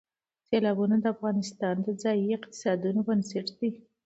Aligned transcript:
سیلابونه 0.47 0.95
د 0.99 1.05
افغانستان 1.15 1.75
د 1.85 1.87
ځایي 2.01 2.27
اقتصادونو 2.37 2.99
بنسټ 3.07 3.47
دی. 3.59 3.69